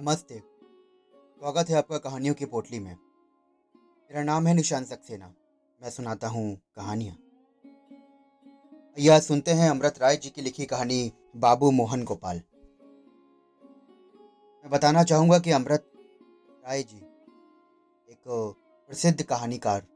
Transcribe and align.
नमस्ते। 0.00 0.38
स्वागत 1.40 1.68
है 1.68 1.76
आपका 1.76 1.98
कहानियों 1.98 2.34
की 2.34 2.44
पोटली 2.44 2.78
में। 2.78 2.92
मेरा 2.94 4.22
नाम 4.22 4.46
है 4.46 4.54
निशान 4.54 4.84
सक्सेना। 4.84 5.34
मैं 5.82 5.90
सुनाता 5.90 6.28
हूँ 6.28 6.60
कहानियाँ। 6.76 7.16
यह 8.98 9.20
सुनते 9.20 9.50
हैं 9.50 9.70
अमृत 9.70 9.98
राय 9.98 10.16
जी 10.16 10.30
की 10.30 10.42
लिखी 10.42 10.66
कहानी 10.66 11.12
बाबू 11.36 11.70
मोहन 11.70 12.04
गोपाल। 12.04 12.36
मैं 14.64 14.70
बताना 14.70 15.02
चाहूँगा 15.02 15.38
कि 15.38 15.50
अमृत 15.50 15.90
राय 16.66 16.82
जी 16.82 16.96
एक 18.08 18.22
प्रसिद्ध 18.28 19.22
कहानीकार 19.22 19.86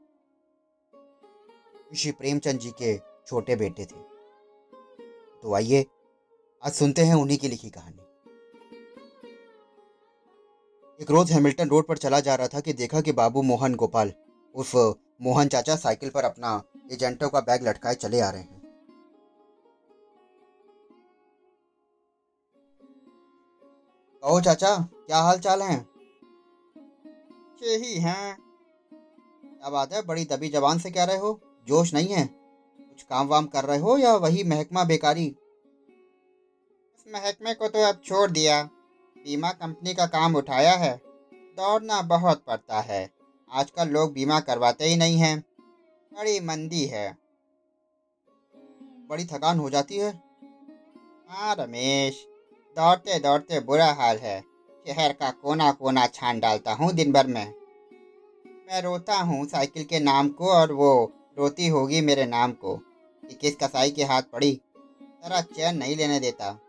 ऋषि 1.93 2.11
प्रेमचंद 2.11 2.59
जी 2.59 2.71
के 2.71 2.97
छोटे 3.27 3.55
बेटे 3.55 3.85
थे। 3.85 4.01
तो 5.41 5.53
आइए 5.53 5.85
आज 6.63 6.71
सुनते 6.71 7.01
हैं 7.01 7.15
उन्हीं 7.15 7.37
की 7.37 7.47
लिखी 7.47 7.69
कहानी। 7.69 7.99
एक 11.01 11.11
रोज 11.11 11.31
हैमिल्टन 11.31 11.69
रोड 11.69 11.87
पर 11.87 11.97
चला 11.97 12.19
जा 12.19 12.35
रहा 12.35 12.47
था 12.47 12.59
कि 12.59 12.73
देखा 12.73 13.01
कि 13.01 13.11
बाबू 13.11 13.41
मोहन 13.41 13.75
गोपाल 13.75 14.13
उर्फ़ 14.55 14.77
मोहन 15.21 15.47
चाचा 15.47 15.75
साइकिल 15.75 16.09
पर 16.09 16.23
अपना 16.23 16.63
एजेंटों 16.91 17.29
का 17.29 17.39
बैग 17.39 17.67
लटकाए 17.67 17.95
चले 17.95 18.19
आ 18.19 18.29
रहे 18.29 18.41
हैं। 18.41 18.61
कहो 24.23 24.41
चाचा 24.41 24.75
क्या 25.07 25.17
हाल 25.17 25.39
चाल 25.39 25.61
है? 25.61 25.93
ही 27.63 27.99
हैं। 27.99 28.37
क्या 29.43 29.69
बात 29.69 29.93
है? 29.93 30.01
बड़ी 30.01 30.25
दबी 30.25 30.49
जबान 30.49 30.79
से 30.79 30.91
कह 30.91 31.03
रहे 31.03 31.17
हो? 31.17 31.41
जोश 31.67 31.93
नहीं 31.93 32.07
है? 32.07 32.25
कुछ 32.79 33.03
काम 33.03 33.27
वाम 33.27 33.45
कर 33.45 33.63
रहे 33.63 33.77
हो 33.77 33.97
या 33.97 34.15
वही 34.15 34.43
महकमा 34.43 34.83
बेकारी? 34.83 35.25
इस 36.95 37.05
महकमे 37.13 37.53
को 37.53 37.67
तो 37.67 37.79
अब 37.79 38.01
छोड़ 38.05 38.31
दिया। 38.31 38.69
बीमा 39.25 39.51
कंपनी 39.51 39.93
का 39.93 40.05
काम 40.05 40.35
उठाया 40.35 40.75
है। 40.75 41.01
दौड़ना 41.33 42.01
बहुत 42.01 42.43
पड़ता 42.47 42.81
है। 42.81 43.09
आजकल 43.51 43.87
लोग 43.87 44.13
बीमा 44.13 44.39
करवाते 44.39 44.85
ही 44.85 44.95
नहीं 44.95 45.17
हैं। 45.17 45.43
बड़ी 46.13 46.39
मंदी 46.39 46.85
है। 46.85 47.17
बड़ी 49.09 49.25
थकान 49.25 49.59
हो 49.59 49.69
जाती 49.69 49.97
है। 49.97 50.11
हाँ 51.29 51.55
रमेश 51.59 52.27
दौड़ते 52.75 53.19
दौड़ते 53.19 53.59
बुरा 53.59 53.91
हाल 53.91 54.17
है। 54.17 54.41
शहर 54.87 55.11
का 55.11 55.31
कोना 55.31 55.71
कोना 55.71 56.07
छान 56.07 56.39
डालता 56.39 56.73
हूँ 56.73 56.91
दिन 56.93 57.11
भर 57.11 57.27
में। 57.27 57.53
मैं 58.67 58.81
रोता 58.81 59.17
हूँ 59.17 59.45
साइकिल 59.45 59.83
के 59.83 59.99
नाम 59.99 60.29
को 60.29 60.51
और 60.51 60.71
वो 60.71 61.11
रोती 61.37 61.67
होगी 61.67 62.01
मेरे 62.01 62.25
नाम 62.25 62.51
को। 62.51 62.75
कि 63.23 63.35
किस 63.35 63.55
कसाई 63.55 63.91
के 63.91 64.03
हाथ 64.03 64.21
पड़ी। 64.21 64.61
जरा 65.23 65.41
चैन 65.41 65.77
नहीं 65.77 65.95
लेने 65.95 66.19
देता। 66.19 66.59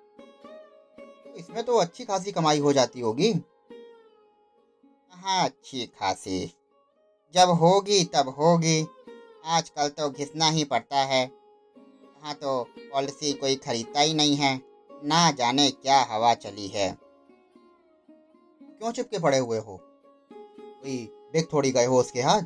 इसमें 1.36 1.64
तो 1.64 1.76
अच्छी 1.76 2.04
खासी 2.04 2.32
कमाई 2.32 2.58
हो 2.58 2.72
जाती 2.72 3.00
होगी। 3.00 3.32
हाँ 5.10 5.44
अच्छी 5.44 5.86
खासी? 5.86 6.54
जब 7.34 7.48
होगी, 7.48 8.04
तब 8.04 8.28
होगी। 8.28 8.86
आजकल 9.44 9.88
तो 9.88 10.10
घिसना 10.10 10.48
ही 10.48 10.64
पड़ता 10.64 10.96
है। 10.96 11.30
कहाँ 11.78 12.34
तो 12.34 12.64
पॉलिसी 12.78 13.32
कोई 13.32 13.56
खरीदता 13.56 14.00
ही 14.00 14.14
नहीं 14.14 14.36
है। 14.36 14.60
ना 15.04 15.30
जाने 15.30 15.70
क्या 15.70 16.02
हवा 16.02 16.34
चली 16.34 16.68
है। 16.68 16.98
क्यों 18.62 18.92
चिपके 18.92 19.18
पड़े 19.18 19.38
हुए 19.38 19.58
हो? 19.58 19.80
कोई 20.58 21.06
बेग 21.32 21.46
थोड़ी 21.52 21.70
गए 21.70 21.84
हो 21.84 22.00
उसके 22.00 22.22
हाथ? 22.22 22.42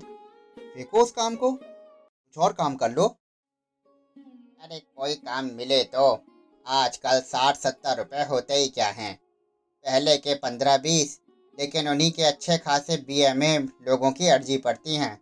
फेंको 0.59 1.03
उस 1.03 1.13
काम 1.13 1.37
को। 1.37 1.53
कुछ 1.53 2.39
और 2.39 2.53
काम 2.53 2.77
कर 2.77 2.91
लो। 2.91 3.09
अरे 4.61 4.81
कोई 4.81 5.15
काम 5.15 5.45
मिले 5.45 5.85
तो। 5.85 6.23
आजकल 6.69 7.21
साठ 7.21 7.57
सत्तर 7.57 7.97
रुपए 7.97 8.25
होते 8.25 8.55
ही 8.55 8.69
क्या 8.69 8.87
हैं? 8.87 9.17
पहले 9.85 10.17
के 10.17 10.35
पंद्रह 10.35 10.77
बीस 10.77 11.21
लेकिन 11.59 11.89
उन्हीं 11.89 12.11
के 12.13 12.23
अच्छे 12.23 12.59
खासे 12.59 12.97
बी 12.97 13.21
एम 13.21 13.43
लोगों 13.89 14.11
की 14.13 14.29
अर्जी 14.29 14.59
पड़ती 14.59 14.97
हैं। 14.97 15.21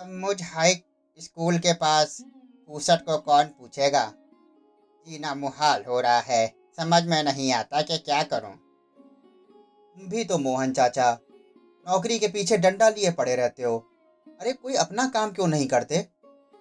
अब 0.00 0.06
मुझ 0.08 0.42
हाई 0.42 0.74
स्कूल 1.18 1.58
के 1.58 1.72
पास 1.72 2.24
पूसठ 2.68 3.00
को 3.00 3.18
कौन 3.18 3.44
पूछेगा? 3.44 4.12
जीना 5.06 5.34
मुहाल 5.34 5.84
हो 5.84 6.00
रहा 6.00 6.20
है। 6.20 6.46
समझ 6.76 7.02
में 7.04 7.22
नहीं 7.22 7.52
आता 7.52 7.82
कि 7.82 7.98
क्या 7.98 8.22
करूँ। 8.22 8.54
तुम 9.96 10.08
भी 10.08 10.24
तो 10.24 10.38
मोहन 10.38 10.72
चाचा, 10.72 11.18
नौकरी 11.88 12.18
के 12.18 12.28
पीछे 12.28 12.56
डंडा 12.56 12.88
लिए 12.88 13.10
पड़े 13.10 13.36
रहते 13.36 13.62
हो। 13.62 13.78
अरे 14.40 14.52
कोई 14.52 14.74
अपना 14.74 15.08
काम 15.08 15.30
क्यों 15.30 15.46
नहीं 15.46 15.66
करते? 15.66 16.08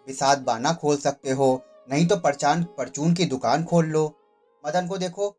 विसाद 0.08 0.42
बाना 0.42 0.74
खोल 0.74 0.98
सकते 0.98 1.32
हो 1.32 1.64
नहीं 1.90 2.08
तो 2.08 2.18
परचान, 2.18 2.64
परचून 2.64 3.14
की 3.14 3.26
दुकान 3.26 3.64
खोल 3.64 3.86
लो। 3.86 4.20
मदन 4.66 4.88
को 4.88 4.98
देखो, 4.98 5.36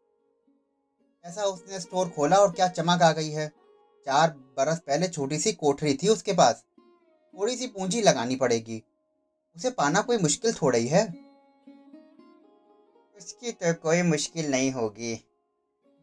ऐसा 1.24 1.42
उसने 1.42 1.80
स्टोर 1.80 2.08
खोला 2.08 2.36
और 2.36 2.52
क्या 2.52 2.68
चमक 2.68 3.02
आ 3.02 3.12
गई 3.12 3.30
है। 3.30 3.48
चार 4.06 4.30
बरस 4.30 4.78
पहले 4.78 5.08
छोटी 5.08 5.38
सी 5.38 5.52
कोठरी 5.52 5.98
थी 6.02 6.08
उसके 6.08 6.32
पास। 6.32 6.64
थोड़ी 7.34 7.56
सी 7.56 7.66
पूंजी 7.66 8.02
लगानी 8.02 8.36
पड़ेगी। 8.36 8.82
उसे 9.56 9.70
पाना 9.70 10.00
कोई 10.00 10.18
मुश्किल 10.18 10.52
थोड़ी 10.52 10.86
है। 10.86 11.06
उसकी 13.16 13.52
तो 13.52 13.74
कोई 13.74 14.02
मुश्किल 14.02 14.50
नहीं 14.50 14.72
होगी। 14.72 15.14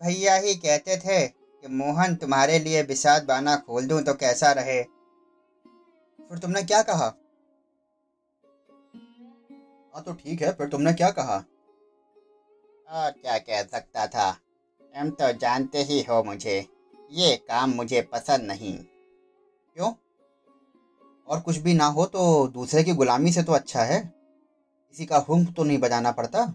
भैया 0.04 0.36
ही 0.36 0.56
कहते 0.56 0.98
थे 0.98 1.28
कि 1.28 1.68
मोहन 1.68 2.16
तुम्हारे 2.16 2.60
लिए 2.60 2.82
विषाद 2.84 3.24
बाना 3.24 3.56
खोल 3.56 3.86
दूँ 3.88 4.02
तो 4.02 4.14
कैसा 4.14 4.52
रहे। 4.52 4.84
फिर 6.20 6.38
तुमने 6.38 6.64
क्या 6.64 6.82
कहा? 6.82 7.14
हाँ 9.96 10.04
तो 10.04 10.14
ठीक 10.14 10.42
है 10.42 10.52
फिर 10.52 10.68
तुमने 10.68 10.94
क्या 10.94 11.10
कहा? 11.10 11.36
और 12.90 13.12
क्या 13.12 13.38
कह 13.38 13.64
सकता 13.64 14.08
था? 14.08 14.32
तुम 14.96 15.10
तो 15.10 15.32
जानते 15.32 15.84
ही 15.84 16.02
हो 16.02 16.24
मुझे 16.24 16.66
ये 17.12 17.36
काम 17.36 17.70
मुझे 17.70 18.02
पसंद 18.02 18.42
नहीं। 18.42 18.78
क्यों? 19.76 19.94
और 21.28 21.40
कुछ 21.40 21.58
भी 21.58 21.74
ना 21.74 21.86
हो 21.86 22.06
तो 22.06 22.48
दूसरे 22.48 22.84
की 22.84 22.94
गुलामी 22.94 23.32
से 23.32 23.44
तो 23.44 23.52
अच्छा 23.52 23.84
है। 23.84 24.00
किसी 24.90 25.06
का 25.06 25.18
हुक्म 25.18 25.46
तो 25.46 25.64
नहीं 25.64 25.78
बजाना 25.78 26.12
पड़ता। 26.12 26.46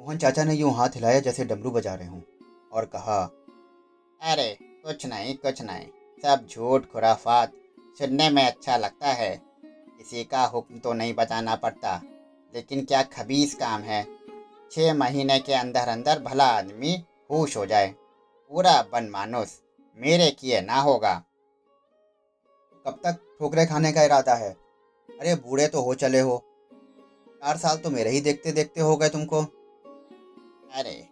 मोहन 0.00 0.18
चाचा 0.18 0.44
ने 0.44 0.54
यूँ 0.54 0.74
हाथ 0.74 0.88
हिलाया 0.88 1.20
जैसे 1.20 1.44
डमरू 1.44 1.70
बजा 1.70 1.94
रहे 1.94 2.08
हों 2.08 2.20
और 2.72 2.84
कहा 2.84 3.30
अरे 4.22 4.58
कुछ 4.62 5.06
नहीं 5.06 5.34
कुछ 5.34 5.62
नहीं। 5.62 5.86
सब 6.22 6.46
झूठ 6.50 6.86
खुराफात 6.86 7.52
सुनने 7.98 8.30
में 8.30 8.46
अच्छा 8.46 8.76
लगता 8.76 9.06
है। 9.06 9.53
किसी 10.04 10.24
का 10.24 10.44
हुक्म 10.44 10.78
तो 10.78 10.92
नहीं 10.92 11.14
बजाना 11.14 11.56
पड़ता। 11.56 12.02
लेकिन 12.54 12.84
क्या 12.84 13.02
खबीस 13.02 13.54
काम 13.54 13.82
है? 13.82 14.06
छः 14.72 14.94
महीने 14.94 15.38
के 15.38 15.54
अंदर 15.54 15.80
अंदर 15.80 16.18
भला 16.18 16.44
आदमी 16.44 17.04
होश 17.30 17.56
हो 17.56 17.66
जाए। 17.66 17.94
पूरा 18.50 18.82
बन 18.92 19.04
मानुस 19.04 19.62
मेरे 19.96 20.30
किए 20.30 20.60
ना 20.60 20.80
होगा। 20.80 21.24
कब 22.86 23.00
तक 23.04 23.36
ठोकरे 23.38 23.66
खाने 23.66 23.92
का 23.92 24.02
इरादा 24.02 24.34
है? 24.34 24.52
अरे, 25.20 25.34
बूढ़े 25.34 25.68
तो 25.68 25.82
हो 25.82 25.94
चले 25.94 26.20
हो। 26.20 26.44
चार 27.28 27.56
साल 27.56 27.76
तो 27.76 27.90
मेरे 27.90 28.10
ही 28.10 28.20
देखते 28.20 28.52
देखते 28.52 28.80
हो 28.80 28.96
गए 28.96 29.08
तुमको। 29.08 29.42
अरे, 30.74 31.08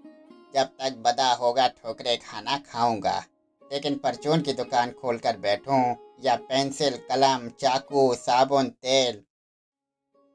जब 0.54 0.64
तक 0.64 0.92
बदा 0.92 1.32
होगा 1.32 1.68
ठोकरे 1.68 2.16
खाना 2.16 2.58
खाऊँगा। 2.58 3.24
लेकिन 3.72 3.94
परचून 3.94 4.40
की 4.40 4.52
दुकान 4.52 4.90
खोलकर 4.90 5.36
बैठूं, 5.36 5.94
या 6.20 6.36
पेंसिल, 6.36 6.96
कलम, 6.96 7.48
चाकू, 7.48 8.14
साबुन, 8.14 8.68
तेल। 8.68 9.22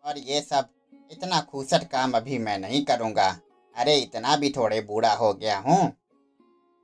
और 0.05 0.17
ये 0.17 0.41
सब, 0.41 0.69
इतना 1.11 1.41
खूसट 1.41 1.83
काम 1.83 2.11
अभी 2.11 2.37
मैं 2.37 2.57
नहीं 2.59 2.85
करूँगा। 2.85 3.39
अरे, 3.75 3.97
इतना 3.97 4.35
भी 4.35 4.49
थोड़े 4.49 4.81
बूढ़ा 4.81 5.13
हो 5.13 5.33
गया 5.33 5.57
हूँ। 5.57 5.87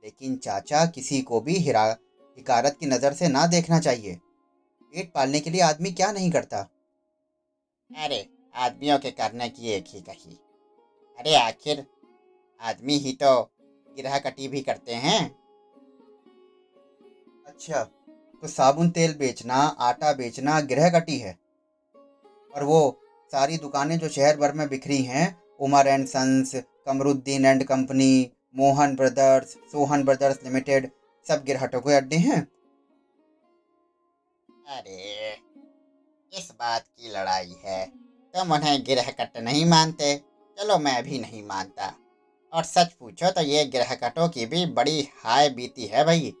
लेकिन 0.04 0.36
चाचा, 0.36 0.86
किसी 0.86 1.22
को 1.22 1.40
भी 1.40 1.56
हिरा, 1.56 1.96
हिकारत 2.38 2.76
की 2.80 2.86
नज़र 2.86 3.12
से 3.12 3.28
ना 3.28 3.46
देखना 3.46 3.80
चाहिए। 3.80 4.14
पेट 4.92 5.12
पालने 5.12 5.40
के 5.40 5.50
लिए 5.50 5.60
आदमी 5.60 5.90
क्या 5.90 6.12
नहीं 6.12 6.30
करता? 6.30 6.68
अरे, 7.96 8.28
आदमियों 8.54 8.98
के 8.98 9.10
करने 9.10 9.48
की 9.48 9.70
एक 9.70 9.84
ही 9.88 10.00
कही। 10.00 10.40
अरे, 11.18 11.34
आखिर, 11.34 11.86
आदमी 12.60 12.98
ही 12.98 13.12
तो 13.12 13.50
गिरह 13.96 14.18
कटी 14.18 14.48
भी 14.48 14.60
करते 14.60 14.94
हैं। 14.94 15.43
अच्छा 17.54 17.82
तो 18.42 18.48
साबुन 18.48 18.90
तेल 18.90 19.14
बेचना, 19.14 19.54
आटा 19.54 20.12
बेचना 20.12 20.60
गृह 20.62 20.88
कटी 20.90 21.18
है। 21.18 21.38
और 22.54 22.64
वो 22.64 23.00
सारी 23.32 23.56
दुकानें 23.58 23.98
जो 23.98 24.08
शहर 24.08 24.36
भर 24.36 24.52
में 24.52 24.68
बिखरी 24.68 25.02
हैं 25.02 25.26
Umar 25.60 25.86
and 25.86 26.06
sons 26.06 26.54
Qamruddin 26.86 27.44
and 27.46 27.64
company, 27.64 28.30
Mohan 28.54 28.94
brothers, 28.96 29.56
Sohan 29.72 30.04
brothers 30.04 30.42
limited, 30.44 30.90
सब 31.26 31.44
गिरहटों 31.44 31.80
के 31.80 31.94
अड्डे 31.94 32.16
हैं। 32.16 32.40
अरे, 34.68 35.32
इस 36.32 36.52
बात 36.52 36.84
की 36.98 37.12
लड़ाई 37.12 37.54
है, 37.64 37.86
तुम 37.86 38.48
तो 38.48 38.54
उन्हें 38.54 38.84
गिरह 38.84 39.10
कट 39.10 39.36
नहीं 39.38 39.64
मानते। 39.66 40.16
चलो 40.58 40.78
मैं 40.78 41.02
भी 41.04 41.18
नहीं 41.18 41.42
मानता। 41.46 41.92
और 42.52 42.64
सच 42.64 42.92
पूछो 42.92 43.30
तो 43.30 43.40
ये 43.40 43.64
गिरह 43.64 43.94
कटों 43.94 44.28
की 44.28 44.46
भी 44.46 44.66
बड़ी 44.66 45.00
हाय 45.24 45.48
बीती 45.50 45.86
है 45.86 46.04
भाई। 46.04 46.32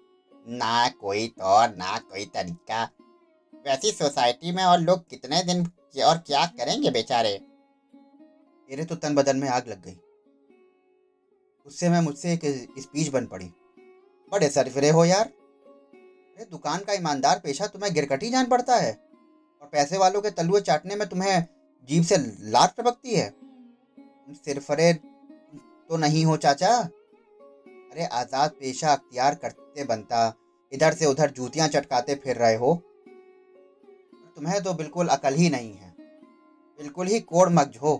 ना 0.48 0.88
कोई 0.88 1.28
तौर 1.28 1.68
ना 1.68 1.98
कोई 1.98 2.26
तरीका। 2.26 2.90
वैसी 3.54 3.92
सोसाइटी 3.92 4.52
में 4.52 4.64
और 4.64 4.80
लोग 4.80 5.08
कितने 5.08 5.42
दिन 5.42 5.66
और 6.02 6.18
क्या 6.18 6.46
करेंगे 6.46 6.90
बेचारे? 6.90 7.40
मेरे 8.70 8.84
तो 8.84 8.96
तन 8.96 9.14
बदन 9.14 9.36
में 9.36 9.48
आग 9.48 9.68
लग 9.68 9.82
गई। 9.82 10.00
उससे 11.66 11.88
मैं 11.88 12.00
मुझसे 12.00 12.32
एक 12.32 12.68
स्पीच 12.78 13.08
बन 13.08 13.26
पड़ी। 13.26 13.46
बड़े 14.32 14.48
सरफिरे 14.48 14.90
हो 14.90 15.04
यार। 15.04 15.26
अरे, 15.26 16.44
दुकान 16.44 16.80
का 16.80 16.92
ईमानदार 16.92 17.38
पेशा 17.38 17.66
तुम्हें 17.66 17.94
गिरकटी 17.94 18.30
जान 18.30 18.46
पड़ता 18.46 18.76
है। 18.76 18.92
और 19.62 19.68
पैसे 19.72 19.98
वालों 19.98 20.22
के 20.22 20.30
तलुए 20.30 20.60
चाटने 20.60 20.96
में 20.96 21.08
तुम्हें 21.08 21.44
जीभ 21.84 22.04
से 22.04 22.16
लाट 22.40 22.80
टपकती 22.80 23.14
है। 23.14 23.30
तुम 23.98 24.34
सिरफरे 24.34 24.94
तो 25.88 25.96
नहीं 25.96 26.24
हो, 26.24 26.36
चाचा। 26.36 26.88
अरे 27.94 28.04
आज़ाद 28.12 28.50
पेशा 28.50 28.92
अख्तियार 28.92 29.34
करते 29.34 29.84
बनता, 29.84 30.20
इधर 30.72 30.94
से 30.94 31.06
उधर 31.06 31.30
जूतियाँ 31.30 31.66
चटकाते 31.68 32.14
फिर 32.14 32.36
रहे 32.36 32.54
हो। 32.54 32.74
तुम्हें 34.36 34.62
तो 34.62 34.72
बिल्कुल 34.74 35.08
अकल 35.08 35.34
ही 35.34 35.50
नहीं 35.50 35.72
है। 35.72 35.92
बिल्कुल 36.78 37.06
ही 37.06 37.20
कोड़ 37.22 37.48
मग्ज 37.48 37.76
हो। 37.76 37.94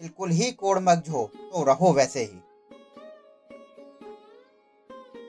बिल्कुल 0.00 0.30
ही 0.30 0.50
कोड़ 0.52 0.78
मग्ज 0.78 1.08
हो 1.08 1.24
तो 1.34 1.62
रहो 1.64 1.92
वैसे 1.92 2.20
ही। 2.20 2.40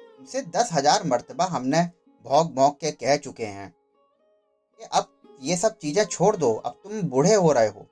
तुमसे 0.09 0.41
दस 0.51 0.69
हज़ार 0.73 1.03
मरतबा 1.03 1.45
हमने 1.45 1.81
भौक 2.25 2.51
भौक 2.51 2.77
के 2.77 2.91
कह 2.93 3.15
चुके 3.17 3.45
हैं। 3.45 3.69
कि 3.69 4.85
अब 4.91 5.07
ये 5.41 5.55
सब 5.55 5.77
चीज़ें 5.77 6.03
छोड़ 6.05 6.35
दो, 6.35 6.53
अब 6.55 6.79
तुम 6.83 7.01
बूढ़े 7.03 7.33
हो 7.35 7.51
रहे 7.51 7.67
हो। 7.67 7.87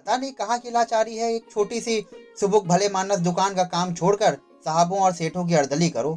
पता 0.00 0.16
नहीं 0.16 0.32
कहाँ 0.32 0.58
की 0.58 0.70
लाचारी 0.70 1.16
है 1.16 1.32
एक 1.34 1.50
छोटी 1.50 1.80
सी, 1.80 2.04
सुबुक 2.40 2.66
भले 2.66 2.88
मानस 2.88 3.18
दुकान 3.20 3.54
का 3.54 3.64
काम 3.66 3.94
छोड़कर 3.94 4.38
साहबों 4.66 5.00
और 5.00 5.12
सेठों 5.12 5.46
की 5.46 5.54
अर्दली 5.54 5.88
करो। 5.90 6.14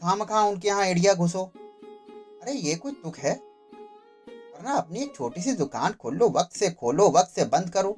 खाम 0.00 0.24
खा 0.24 0.42
उनके 0.42 0.68
यहाँ 0.68 0.84
एड़िया 0.84 1.14
घुसो। 1.14 1.44
अरे, 2.42 2.52
ये 2.52 2.74
कोई 2.74 2.92
दुख 2.92 3.18
है? 3.18 3.32
वरना 4.24 4.72
अपनी 4.72 5.02
एक 5.02 5.14
छोटी 5.16 5.40
सी 5.40 5.52
दुकान 5.52 5.92
खोल 5.92 6.16
लो 6.16 6.28
वक्त 6.28 6.56
से 6.56 6.70
खोलो, 6.70 7.08
वक्त 7.10 7.30
से 7.30 7.44
बंद 7.44 7.70
करो। 7.70 7.96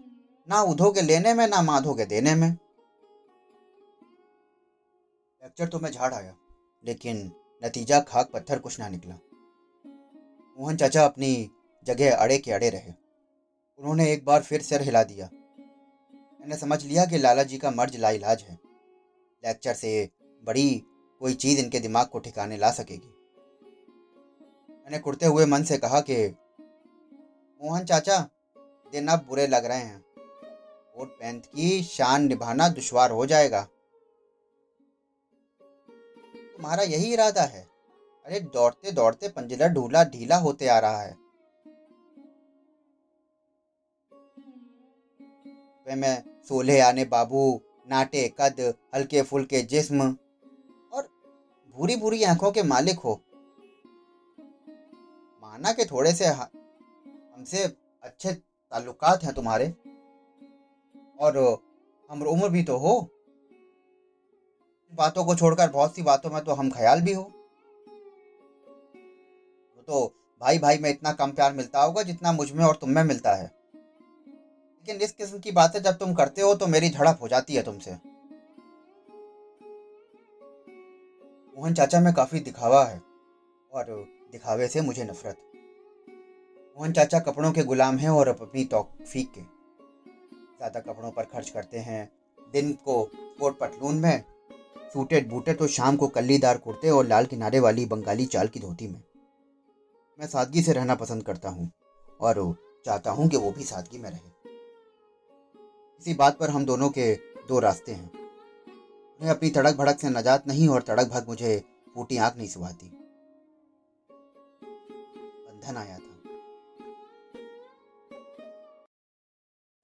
ना 0.48 0.62
उधो 0.62 0.90
के 0.90 1.00
लेने 1.00 1.34
में, 1.34 1.46
ना 1.46 1.62
माधो 1.62 1.94
के 1.94 2.04
देने 2.04 2.34
में। 2.34 2.48
लेक्चर 5.42 5.68
तो 5.68 5.78
मैं 5.78 5.90
झाड़ 5.90 6.14
आया, 6.14 6.34
लेकिन 6.84 7.32
नतीजा 7.64 8.00
खाक 8.00 8.30
पत्थर 8.30 8.58
कुछ 8.58 8.80
ना 8.80 8.88
निकला। 8.88 9.18
मोहन 10.58 10.76
चाचा 10.76 11.04
अपनी 11.04 11.50
जगह 11.86 12.16
अड़े 12.16 12.38
के 12.38 12.52
अड़े 12.52 12.70
रहे। 12.70 12.92
उन्होंने 13.78 14.12
एक 14.12 14.24
बार 14.24 14.42
फिर 14.42 14.62
सिर 14.62 14.82
हिला 14.82 15.02
दिया। 15.02 15.30
मैंने 16.40 16.56
समझ 16.56 16.84
लिया 16.84 17.06
कि 17.06 17.18
लाला 17.18 17.42
जी 17.42 17.58
का 17.58 17.70
मर्ज 17.70 17.96
लाइलाज 17.96 18.42
है। 18.42 18.69
लेक्चर 19.46 19.74
से 19.74 20.10
बड़ी 20.44 20.82
कोई 21.20 21.34
चीज़ 21.34 21.60
इनके 21.60 21.80
दिमाग 21.80 22.06
को 22.06 22.18
ठिकाने 22.18 22.56
ला 22.56 22.70
सकेगी। 22.70 23.14
मैंने 24.70 24.98
कुड़ते 24.98 25.26
हुए 25.26 25.46
मन 25.46 25.62
से 25.62 25.78
कहा 25.78 26.00
कि, 26.00 26.36
मोहन 27.62 27.84
चाचा, 27.84 28.28
दिन 28.92 29.08
अब 29.08 29.26
बुरे 29.28 29.46
लग 29.46 29.64
रहे 29.64 29.78
हैं। 29.78 30.04
कोट 30.96 31.08
पैंत 31.08 31.46
की 31.46 31.82
शान 31.82 32.22
निभाना 32.22 32.68
दुश्वार 32.68 33.10
हो 33.10 33.26
जाएगा। 33.26 33.68
तुम्हारा 36.56 36.82
यही 36.82 37.12
इरादा 37.12 37.42
है? 37.42 37.68
अरे 38.26 38.40
दौड़ते 38.40 38.92
दौड़ते 38.92 39.28
पंजिला 39.28 39.68
ढूला 39.68 40.04
ढीला 40.04 40.36
होते 40.36 40.68
आ 40.68 40.78
रहा 40.78 41.02
है। 41.02 41.16
वे 45.86 45.94
मैं 45.94 46.44
सोले 46.48 46.80
आने 46.80 47.04
बाबू 47.04 47.62
नाटे, 47.90 48.34
कद, 48.40 48.74
हल्के 48.94 49.22
फुल्के 49.22 49.62
जिस्म 49.62 50.16
और 50.92 51.08
भूरी 51.76 51.96
भूरी 51.96 52.22
आँखों 52.22 52.52
के 52.52 52.62
मालिक 52.62 52.98
हो। 52.98 53.20
माना 55.42 55.72
के 55.72 55.84
थोड़े 55.84 56.12
से 56.12 56.26
हमसे 56.26 57.76
अच्छे 58.02 58.32
ताल्लुकात 58.70 59.22
हैं 59.22 59.34
तुम्हारे। 59.34 59.74
और 61.20 61.62
हम 62.10 62.22
उम्र 62.22 62.48
भी 62.48 62.62
तो 62.62 62.76
हो। 62.76 63.08
बातों 64.94 65.24
को 65.24 65.34
छोड़कर 65.34 65.70
बहुत 65.70 65.94
सी 65.94 66.02
बातों 66.02 66.30
में 66.30 66.44
तो 66.44 66.52
हम 66.52 66.70
ख्याल 66.70 67.00
भी 67.00 67.12
हो। 67.12 67.22
तो 69.86 70.14
भाई 70.40 70.58
भाई 70.58 70.78
में 70.78 70.90
इतना 70.90 71.12
कम 71.12 71.32
प्यार 71.32 71.52
मिलता 71.52 71.82
होगा 71.82 72.02
जितना 72.02 72.32
मुझमें 72.32 72.64
और 72.64 72.76
तुम 72.76 72.90
में 72.90 73.04
मिलता 73.04 73.34
है। 73.34 73.59
लेकिन 74.80 75.02
इस 75.02 75.12
किस्म 75.12 75.38
की 75.38 75.50
बातें 75.52 75.82
जब 75.82 75.96
तुम 75.98 76.14
करते 76.14 76.42
हो 76.42 76.54
तो 76.54 76.66
मेरी 76.66 76.88
झड़प 76.90 77.18
हो 77.22 77.28
जाती 77.28 77.54
है 77.54 77.62
तुमसे। 77.62 77.92
मोहन 81.56 81.74
चाचा 81.74 82.00
में 82.00 82.12
काफ़ी 82.14 82.40
दिखावा 82.40 82.84
है 82.84 83.00
और 83.72 83.84
दिखावे 84.32 84.68
से 84.68 84.80
मुझे 84.80 85.04
नफरत। 85.04 85.36
मोहन 86.78 86.92
चाचा 86.92 87.18
कपड़ों 87.20 87.52
के 87.52 87.62
गुलाम 87.64 87.96
हैं 87.96 88.10
और 88.10 88.28
अपनी 88.28 88.64
तौफीक 88.66 89.30
के 89.34 89.40
ज़्यादा 89.40 90.80
कपड़ों 90.82 91.10
पर 91.10 91.24
खर्च 91.24 91.50
करते 91.50 91.78
हैं। 91.78 92.10
दिन 92.38 92.72
को 92.84 93.02
कोट 93.40 93.58
पटलून 93.58 93.96
में, 93.96 94.24
सूटेड 94.92 95.28
बूटे 95.28 95.54
तो 95.54 95.66
शाम 95.68 95.96
को 95.96 96.08
कल्लीदार 96.08 96.58
कुर्ते 96.58 96.90
और 96.90 97.06
लाल 97.06 97.26
किनारे 97.26 97.60
वाली 97.60 97.86
बंगाली 97.86 98.26
चाल 98.26 98.48
की 98.48 98.60
धोती 98.60 98.88
में। 98.88 99.00
मैं 100.18 100.26
सादगी 100.26 100.62
से 100.62 100.72
रहना 100.72 100.94
पसंद 100.96 101.22
करता 101.22 101.48
हूँ 101.48 101.70
और 102.20 102.44
चाहता 102.84 103.10
हूँ 103.10 103.28
कि 103.28 103.36
वो 103.36 103.50
भी 103.52 103.64
सादगी 103.64 103.98
में 103.98 104.10
रहे। 104.10 104.39
इसी 106.00 106.14
बात 106.14 106.38
पर 106.38 106.50
हम 106.50 106.64
दोनों 106.64 106.90
के 106.90 107.14
दो 107.48 107.58
रास्ते 107.58 107.92
हैं। 107.92 108.12
उन्हें 108.12 109.30
अपनी 109.30 109.50
तड़क 109.50 109.76
भड़क 109.76 109.98
से 109.98 110.08
नजात 110.08 110.46
नहीं 110.46 110.68
और 110.68 110.82
तड़क 110.82 111.08
भग 111.08 111.28
मुझे 111.28 111.64
फूटी 111.94 112.16
आँख 112.16 112.36
नहीं 112.36 112.48
सुहाती 112.48 112.90
बंधन 115.48 115.76
आया 115.76 115.98
था। 115.98 116.18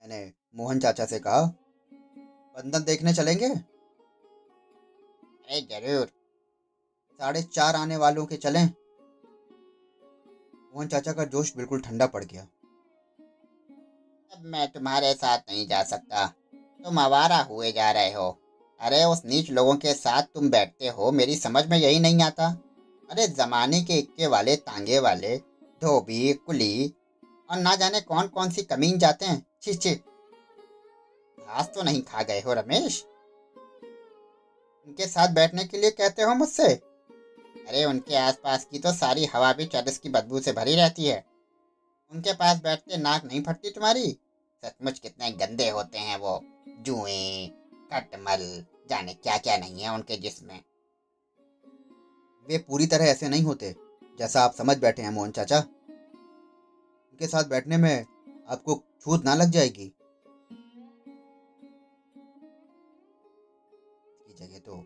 मैंने 0.01 0.33
मोहन 0.57 0.79
चाचा 0.79 1.07
से 1.07 1.19
कहा, 1.19 1.43
बंधन 2.57 2.85
देखने 2.85 3.13
चलेंगे? 3.13 3.47
अरे, 3.47 5.61
ज़रूर। 5.61 6.07
साढ़े 7.21 7.43
चार 7.43 7.77
आने 7.77 7.97
वालों 7.97 8.27
के 8.27 8.37
चलें। 8.37 8.71
मोहन 10.75 10.87
चाचा 10.87 11.13
का 11.13 11.25
जोश 11.25 11.57
बिल्कुल 11.57 11.81
ठंडा 11.81 12.07
पड़ 12.07 12.25
गया। 12.25 12.47
मैं 14.47 14.69
तुम्हारे 14.69 15.15
साथ 15.15 15.39
नहीं 15.39 15.69
जा 15.69 15.83
सकता। 15.83 16.27
तुम 16.55 16.99
आवारा 16.99 17.37
हुए 17.37 17.73
जा 17.73 17.91
रहे 17.91 18.13
हो। 18.13 18.39
अरे, 18.81 19.05
उस 19.05 19.23
नीच 19.25 19.51
लोगों 19.51 19.75
के 19.75 19.95
साथ 19.95 20.23
तुम 20.23 20.51
बैठते 20.51 20.89
हो, 20.89 21.13
मेरी 21.13 21.37
समझ 21.37 21.67
में 21.67 21.79
यही 21.79 22.01
नहीं 22.01 22.23
आता। 22.23 22.63
अरे, 23.11 23.27
जमाने 23.27 23.83
के 23.83 23.93
इक्के 23.93 24.27
वाले, 24.27 24.57
तांगे 24.57 24.99
वाले, 24.99 25.37
धोबी, 25.83 26.33
कुली, 26.33 26.93
और 27.51 27.57
ना 27.59 27.77
जाने 27.77 28.01
कौन 28.01 28.27
कौन 28.27 28.51
सी 28.51 28.63
कमीन 28.63 28.99
जाते 28.99 29.27
हैं। 29.27 29.47
छी 29.63 29.75
छी। 29.75 29.95
घास 31.41 31.71
तो 31.75 31.83
नहीं 31.83 32.03
खा 32.03 32.23
गए 32.23 32.41
हो, 32.41 32.53
रमेश? 32.53 33.05
उनके 34.87 35.07
साथ 35.07 35.29
बैठने 35.29 35.65
के 35.65 35.79
लिए 35.79 35.91
कहते 35.91 36.23
हो 36.23 36.35
मुझसे? 36.35 36.69
अरे, 37.69 37.85
उनके 37.85 38.17
आसपास 38.17 38.65
की 38.65 38.79
तो 38.79 38.93
सारी 38.93 39.25
हवा 39.25 39.53
भी 39.53 39.65
चरस 39.65 39.99
की 39.99 40.09
बदबू 40.09 40.41
से 40.41 40.53
भरी 40.53 40.77
रहती 40.77 41.05
है। 41.05 41.27
उनके 42.13 42.33
पास 42.33 42.63
बैठते 42.63 42.97
नाक 42.97 43.25
नहीं 43.25 43.43
फटती 43.43 43.71
तुम्हारी? 43.71 44.19
सचमुच 44.65 44.99
कितने 44.99 45.31
गंदे 45.31 45.71
होते 45.71 45.99
हैं 45.99 46.19
वो, 46.19 46.41
जुए, 46.69 47.47
कटमल, 47.93 48.67
जाने 48.91 49.15
क्या 49.15 49.39
क्या 49.39 49.57
नहीं 49.57 49.83
है 49.83 49.95
उनके 49.95 50.17
जिसमें। 50.17 50.65
वे 52.49 52.59
पूरी 52.59 52.87
तरह 52.87 53.05
ऐसे 53.05 53.29
नहीं 53.29 53.43
होते, 53.43 53.77
जैसा 54.19 54.41
आप 54.41 54.55
समझ 54.55 54.79
बैठे 54.79 55.03
हैं, 55.03 55.11
मोहन 55.11 55.31
चाचा। 55.31 55.59
उनके 57.11 57.27
साथ 57.27 57.45
बैठने 57.45 57.77
में 57.77 58.07
आपको 58.49 58.83
छूत 59.01 59.25
ना 59.25 59.35
लग 59.35 59.51
जाएगी। 59.51 59.93
जगह 64.39 64.59
तो 64.59 64.77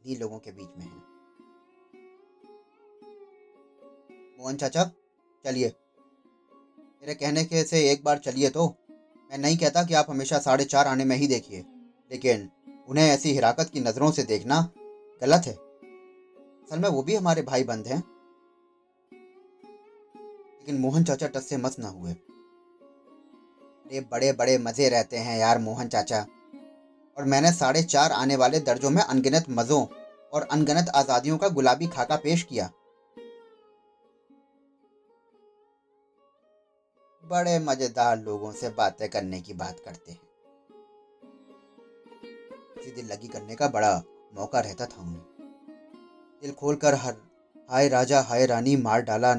इन्हीं 0.00 0.16
लोगों 0.16 0.38
के 0.38 0.52
बीच 0.52 0.68
में 0.78 0.86
है। 0.86 1.10
मोहन 4.38 4.56
चाचा, 4.56 4.84
चलिए। 5.44 5.72
मेरे 7.02 7.14
कहने 7.14 7.44
के 7.44 7.64
से 7.64 7.90
एक 7.90 8.04
बार 8.04 8.18
चलिए 8.18 8.48
तो। 8.50 8.66
मैं 9.30 9.38
नहीं 9.38 9.56
कहता 9.56 9.82
कि 9.82 9.94
आप 9.94 10.06
हमेशा 10.10 10.38
साढ़े 10.38 10.64
चार 10.64 10.86
आने 10.86 11.04
में 11.04 11.16
ही 11.16 11.26
देखिए, 11.26 11.64
लेकिन 12.10 12.48
उन्हें 12.88 13.08
ऐसी 13.08 13.32
हिराकत 13.32 13.70
की 13.72 13.80
नज़रों 13.80 14.10
से 14.10 14.22
देखना 14.22 14.60
गलत 15.22 15.46
है। 15.46 15.52
असल 15.52 16.78
में 16.78 16.88
वो 16.88 17.02
भी 17.02 17.14
हमारे 17.14 17.42
भाई 17.42 17.64
बंद 17.64 17.86
हैं। 17.86 18.02
लेकिन 20.60 20.78
मोहन 20.78 21.04
चाचा 21.04 21.26
टस 21.26 21.48
से 21.48 21.56
मस 21.56 21.76
ना 21.78 21.88
हुए। 21.88 22.12
अरे 22.12 24.00
बड़े 24.00 24.32
बड़े 24.32 24.58
मज़े 24.58 24.88
रहते 24.88 25.16
हैं 25.16 25.38
यार 25.38 25.58
मोहन 25.58 25.88
चाचा। 25.88 26.26
और 27.16 27.24
मैंने 27.24 27.52
साढ़े 27.52 27.82
चार 27.82 28.12
आने 28.12 28.36
वाले 28.36 28.60
दर्जों 28.60 28.90
में 28.90 29.02
अनगिनत 29.02 29.44
मज़ों 29.50 29.86
और 30.32 30.42
अनगिनत 30.42 30.88
आज़ादियों 30.88 31.38
का 31.38 31.48
गुलाबी 31.48 31.86
खाका 31.86 32.16
पेश 32.16 32.42
किया। 32.42 32.70
बड़े 37.30 37.58
मज़ेदार 37.58 38.18
लोगों 38.18 38.52
से 38.52 38.68
बातें 38.68 39.08
करने 39.08 39.40
की 39.40 39.54
बात 39.54 39.80
करते 39.84 40.12
हैं। 40.12 40.20
किसी 42.74 42.90
दिल 42.90 43.06
लगी 43.06 43.28
करने 43.28 43.54
का 43.54 43.68
बड़ा 43.68 44.02
मौका 44.34 44.60
रहता 44.60 44.86
था 44.86 45.02
उन्हें। 45.02 45.22
दिल 46.42 46.52
खोलकर 46.52 46.94
हर, 46.94 47.16
हाय 47.70 47.88
राजा, 47.88 48.20
हाय 48.20 48.46
रानी 48.46 48.76
मार 48.76 49.02
डाला। 49.02 49.34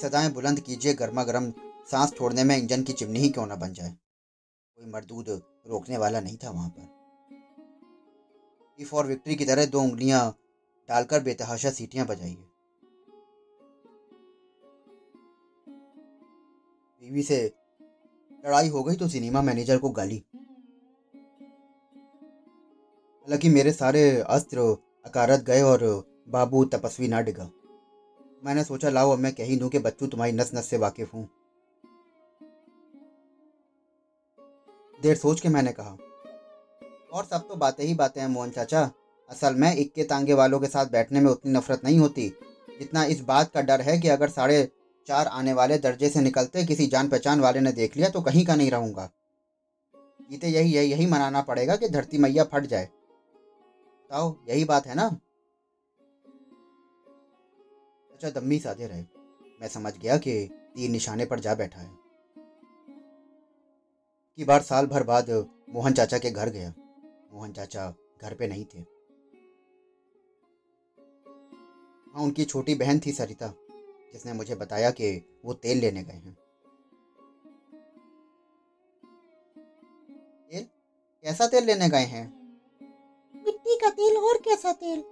सदाएँ 0.00 0.30
बुलंद 0.30 0.60
कीजिए 0.60 0.94
गर्मा 0.94 1.24
गर्म 1.24 1.52
सांस 1.90 2.12
छोड़ने 2.12 2.44
में 2.44 2.56
इंजन 2.56 2.82
की 2.82 2.92
चिमनी 2.92 3.18
ही 3.18 3.28
क्यों 3.28 3.46
ना 3.46 3.56
बन 3.56 3.72
जाए? 3.72 3.90
कोई 4.76 4.86
मरदूद 4.86 5.42
रोकने 5.66 5.96
वाला 5.96 6.20
नहीं 6.20 6.36
था 6.36 6.50
वहाँ 6.50 6.68
पर। 6.68 7.02
फॉर 8.84 9.06
विक्ट्री 9.06 9.34
की 9.34 9.44
तरह 9.44 9.64
दो 9.64 9.80
उंगलियाँ 9.80 10.36
डालकर 10.88 11.20
बेतहाशा 11.20 11.70
सीटियाँ 11.70 12.06
बजाइए। 12.06 12.51
बीवी 17.02 17.22
से 17.22 17.36
लड़ाई 18.44 18.68
हो 18.68 18.82
गई 18.82 18.96
तो 18.96 19.06
सिनेमा 19.08 19.40
मैनेजर 19.42 19.78
को 19.78 19.88
गाली। 19.90 20.16
हालाँकि 23.26 23.48
मेरे 23.48 23.72
सारे 23.72 24.02
अस्त्र 24.20 24.60
अकारत 25.06 25.40
गए 25.40 25.62
और 25.62 25.82
बाबू 26.28 26.64
तपस्वी 26.64 27.08
ना 27.08 27.20
डिगा। 27.20 27.48
मैंने 28.42 28.64
सोचा, 28.64 28.90
लाओ, 28.90 29.10
अब 29.10 29.18
मैं 29.18 29.32
कह 29.32 29.54
दूँ 29.56 29.68
कि 29.70 29.78
बच्चू, 29.78 30.06
तुम्हारी 30.06 30.32
नस 30.32 30.50
नस 30.54 30.66
से 30.66 30.76
वाकिफ 30.76 31.14
हूँ। 31.14 31.28
देर 34.98 35.16
सोच 35.16 35.40
के 35.40 35.48
मैंने 35.48 35.72
कहा, 35.72 35.96
और 37.12 37.24
सब 37.24 37.48
तो 37.48 37.56
बातें 37.56 37.84
ही 37.84 37.94
बातें 37.94 38.20
हैं, 38.20 38.28
मोहन 38.28 38.50
चाचा। 38.50 38.90
असल 39.30 39.54
में 39.54 39.74
इक्के 39.76 40.04
तांगे 40.04 40.34
वालों 40.34 40.60
के 40.60 40.66
साथ 40.66 40.86
बैठने 40.86 41.20
में 41.20 41.30
उतनी 41.30 41.52
नफरत 41.52 41.84
नहीं 41.84 41.98
होती, 41.98 42.28
जितना 42.78 43.04
इस 43.04 43.20
बात 43.24 43.52
का 43.52 43.60
डर 43.62 43.80
है 43.80 43.98
कि 43.98 44.08
अगर 44.08 44.28
साढ़े 44.30 44.62
चार 45.06 45.26
आने 45.26 45.52
वाले 45.52 45.78
दर्जे 45.78 46.08
से 46.08 46.20
निकलते, 46.20 46.64
किसी 46.64 46.86
जान 46.86 47.08
पहचान 47.08 47.40
वाले 47.40 47.60
ने 47.60 47.72
देख 47.72 47.96
लिया 47.96 48.08
तो 48.08 48.20
कहीं 48.20 48.44
का 48.44 48.54
नहीं 48.54 48.70
रहूँगा। 48.70 49.10
जीते 50.30 50.48
यही 50.48 50.72
यही 50.72 50.92
यही 50.92 51.06
मनाना 51.06 51.40
पड़ेगा 51.40 51.76
कि 51.76 51.88
धरती 51.88 52.18
मैया 52.18 52.44
फट 52.44 52.66
जाए। 52.66 52.84
बताओ, 52.84 54.36
यही 54.48 54.64
बात 54.64 54.86
है 54.86 54.94
ना? 54.94 55.06
अच्छा 58.12 58.30
दम्मी 58.30 58.58
साधे 58.58 58.86
रहे। 58.86 59.02
मैं 59.60 59.68
समझ 59.68 59.98
गया 59.98 60.16
कि 60.16 60.48
तीर 60.76 60.90
निशाने 60.90 61.24
पर 61.24 61.40
जा 61.40 61.54
बैठा 61.54 61.80
है। 61.80 61.90
की 64.36 64.44
बार 64.44 64.62
साल 64.62 64.86
भर 64.86 65.02
बाद 65.02 65.30
मोहन 65.68 65.92
चाचा 65.92 66.18
के 66.18 66.30
घर 66.30 66.48
गया। 66.48 66.74
मोहन 67.32 67.52
चाचा 67.52 67.94
घर 68.22 68.34
पे 68.34 68.46
नहीं 68.46 68.64
थे। 68.64 68.78
हाँ 72.14 72.22
उनकी 72.22 72.44
छोटी 72.44 72.74
बहन 72.74 73.00
थी 73.06 73.12
सरिता। 73.12 73.54
जिसने 74.12 74.32
मुझे 74.32 74.54
बताया 74.54 74.90
कि 74.90 75.40
वो 75.44 75.54
तेल 75.54 75.78
लेने 75.78 76.02
गए 76.02 76.12
हैं। 76.12 76.36
तेल? 80.50 80.66
कैसा 81.24 81.46
तेल 81.46 81.64
लेने 81.64 81.88
गए 81.88 82.04
हैं? 82.06 82.24
मिट्टी 83.36 83.76
का 83.76 83.90
तेल 83.90 84.16
और 84.16 84.38
कैसा 84.38 84.72
तेल? 84.72 85.04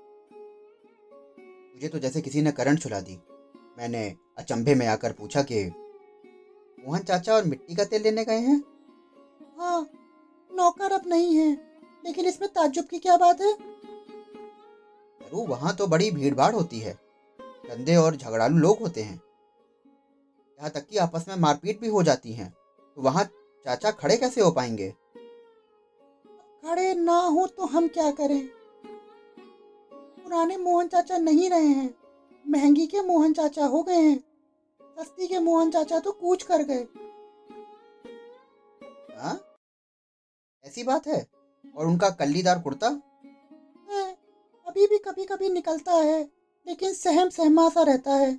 मुझे 1.74 1.88
तो 1.88 1.98
जैसे 1.98 2.20
किसी 2.20 2.42
ने 2.42 2.52
करंट 2.52 2.80
छुला 2.80 3.00
दी। 3.00 3.18
मैंने 3.78 4.16
अचंभे 4.38 4.74
में 4.74 4.86
आकर 4.86 5.12
पूछा 5.12 5.42
कि 5.42 5.64
मोहन 6.86 7.02
चाचा 7.02 7.34
और 7.34 7.44
मिट्टी 7.44 7.74
का 7.74 7.84
तेल 7.84 8.02
लेने 8.02 8.24
गए 8.24 8.38
हैं? 8.38 8.62
हाँ 9.58 9.90
नौकर 10.50 10.92
अब 10.92 11.02
नहीं 11.06 11.36
है 11.36 11.52
लेकिन 12.04 12.24
इसमें 12.24 12.52
ताज्जुब 12.52 12.84
की 12.84 12.98
क्या 12.98 13.16
बात 13.16 13.40
है? 13.40 13.52
वहाँ 15.32 15.74
तो 15.76 15.86
बड़ी 15.86 16.10
भीड़ 16.10 16.34
भाड़ 16.34 16.54
होती 16.54 16.78
है। 16.80 17.09
गंदे 17.70 17.96
और 17.96 18.16
झगड़ालू 18.16 18.58
लोग 18.58 18.78
होते 18.78 19.02
हैं। 19.02 19.14
यहाँ 19.14 20.70
तक 20.70 20.86
कि 20.86 20.96
आपस 20.98 21.24
में 21.28 21.34
मारपीट 21.36 21.80
भी 21.80 21.88
हो 21.88 22.02
जाती 22.02 22.32
हैं 22.32 22.50
तो 22.96 23.02
वहाँ 23.02 23.24
चाचा 23.66 23.90
खड़े 23.90 24.16
कैसे 24.16 24.40
हो 24.40 24.50
पाएँगे? 24.50 24.88
खड़े 26.62 26.94
ना 26.94 27.16
हो 27.16 27.46
तो 27.46 27.66
हम 27.66 27.86
क्या 27.88 28.10
करें? 28.10 28.46
पुराने 29.92 30.56
मोहन 30.56 30.88
चाचा 30.88 31.18
नहीं 31.18 31.48
रहे 31.50 31.66
हैं। 31.66 31.94
महँगी 32.44 32.86
के 32.86 33.00
मोहन 33.00 33.32
चाचा 33.32 33.66
हो 33.66 33.82
गए 33.82 34.00
हैं। 34.00 34.18
सस्ती 34.98 35.26
के 35.26 35.38
मोहन 35.38 35.70
चाचा 35.70 35.98
तो 35.98 36.12
कूच 36.12 36.42
कर 36.42 36.62
गए। 36.62 36.86
हाँ? 39.16 39.38
ऐसी 40.64 40.82
बात 40.82 41.06
है? 41.06 41.26
और 41.76 41.86
उनका 41.86 42.10
कल्लीदार 42.10 42.58
कुर्ता? 42.58 42.88
अभी 44.66 44.86
भी 44.86 44.98
कभी 44.98 45.24
कभी 45.24 45.48
निकलता 45.48 45.92
है। 45.92 46.39
लेकिन 46.70 46.92
सहम 46.94 47.28
सहमा 47.28 47.68
सा 47.68 47.82
रहता 47.82 48.14
है। 48.14 48.32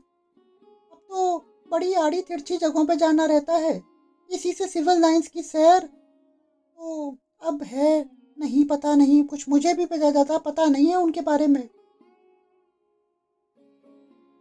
अब 0.92 0.98
तो 1.10 1.38
बड़ी 1.72 1.94
आड़ी 1.94 2.22
तिरछी 2.22 2.58
जगहों 2.58 2.86
पे 2.86 2.96
जाना 2.96 3.26
रहता 3.26 3.54
है। 3.54 3.84
इसी 4.30 4.54
से 4.54 4.68
सिविल 4.68 5.02
लाइंस 5.02 5.28
की 5.28 5.44
सैर 5.44 5.80
तो 5.82 7.18
अब 7.42 7.64
है 7.64 8.10
नहीं 8.40 8.66
पता 8.66 8.96
नहीं 8.96 9.24
कुछ 9.24 9.50
मुझे 9.50 9.74
भी 9.74 9.86
पता 9.86 10.12
जाता 10.12 10.38
पता 10.38 10.66
नहीं 10.66 10.88
है 10.88 10.96
उनके 10.96 11.22
बारे 11.22 11.48
में। 11.48 11.70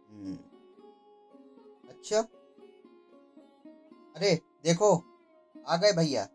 हम्म, 0.09 0.37
अच्छा। 1.89 2.19
अरे 4.15 4.33
देखो 4.63 4.95
आ 5.67 5.77
गए 5.77 5.91
भैया। 5.91 6.27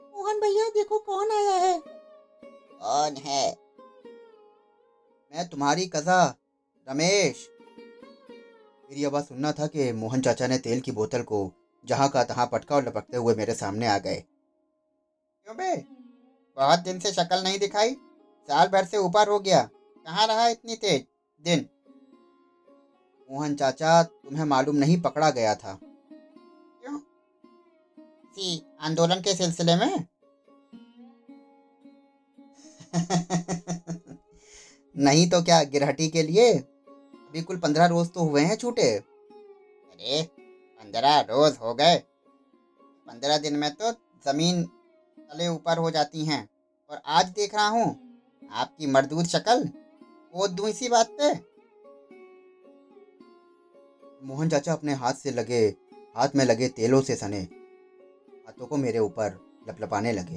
मोहन 0.00 0.40
भैया 0.40 0.68
देखो 0.68 0.98
कौन 0.98 1.30
आया 1.30 1.56
है? 1.56 1.78
कौन 1.82 3.16
है? 3.16 3.67
मैं 5.34 5.48
तुम्हारी 5.48 5.86
कजा, 5.86 6.34
रमेश। 6.88 7.50
मेरी 8.90 9.04
आवाज़ 9.04 9.24
सुनना 9.24 9.52
था 9.52 9.66
कि 9.66 9.92
मोहन 9.92 10.20
चाचा 10.20 10.46
ने 10.46 10.58
तेल 10.58 10.80
की 10.80 10.92
बोतल 10.92 11.22
को 11.22 11.52
जहाँ 11.86 12.08
का 12.08 12.24
तहां 12.24 12.46
पटका 12.46 12.76
और 12.76 12.88
लपकते 12.88 13.16
हुए 13.16 13.34
मेरे 13.34 13.54
सामने 13.54 13.86
आ 13.86 13.98
गए। 13.98 14.24
क्यों 15.44 15.56
बे? 15.56 15.76
बहुत 16.56 16.80
दिन 16.80 17.00
से 17.00 17.12
शक्ल 17.12 17.44
नहीं 17.44 17.58
दिखाई। 17.58 17.94
साल 18.48 18.68
भर 18.68 18.84
से 18.84 18.96
ऊपर 18.96 19.28
हो 19.28 19.40
गया। 19.40 19.62
कहाँ 20.06 20.26
रहा 20.26 20.48
इतनी 20.48 20.76
तेज? 20.76 21.06
दिन। 21.44 21.68
मोहन 23.30 23.54
चाचा 23.54 24.02
तुम्हें 24.02 24.44
मालूम 24.44 24.76
नहीं 24.76 25.00
पकड़ा 25.00 25.30
गया 25.30 25.54
था। 25.54 25.78
क्यों? 26.82 26.98
सी 28.32 28.66
आंदोलन 28.80 29.20
के 29.20 29.34
सिलसिले 29.34 29.76
में? 29.76 30.06
नहीं 34.98 35.30
तो 35.30 35.42
क्या 35.42 35.62
गिरहटी 35.62 36.08
के 36.08 36.22
लिए 36.22 36.52
अभी 36.52 37.42
कुल 37.42 37.56
पंद्रह 37.56 37.86
रोज 37.86 38.10
तो 38.10 38.20
हुए 38.20 38.42
हैं 38.42 38.56
छूटे? 38.56 38.92
अरे, 38.92 40.22
पंद्रह 40.80 41.20
रोज 41.20 41.56
हो 41.56 41.74
गए। 41.74 41.96
पंद्रह 43.06 43.38
दिन 43.38 43.56
में 43.56 43.74
तो 43.74 43.92
ज़मीन 44.26 44.64
तले 45.18 45.48
ऊपर 45.48 45.78
हो 45.78 45.90
जाती 45.90 46.24
हैं। 46.24 46.48
और 46.90 47.00
आज 47.06 47.28
देख 47.28 47.54
रहा 47.54 47.68
हूँ, 47.68 48.18
आपकी 48.52 48.86
मरदूद 48.86 49.26
शक्ल 49.26 49.70
वो 50.34 50.48
दूँ 50.48 50.68
इसी 50.68 50.88
बात 50.88 51.08
पे। 51.20 51.34
मोहन 54.26 54.48
चाचा 54.48 54.72
अपने 54.72 54.94
हाथ 54.94 55.12
से 55.12 55.30
लगे, 55.30 55.74
हाथ 56.16 56.28
में 56.36 56.44
लगे 56.44 56.68
तेलों 56.68 57.02
से 57.02 57.16
सने। 57.16 57.40
हाथों 58.46 58.66
को 58.66 58.76
मेरे 58.76 58.98
ऊपर 58.98 59.40
लपलपाने 59.68 60.12
लगे। 60.12 60.36